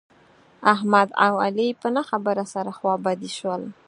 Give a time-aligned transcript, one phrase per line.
[0.73, 3.61] احمد او علي په نه خبره سره خوابدي شول.